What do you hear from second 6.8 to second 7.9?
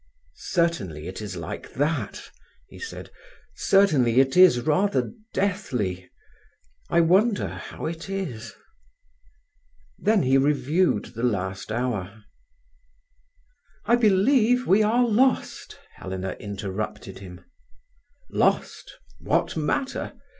I wonder how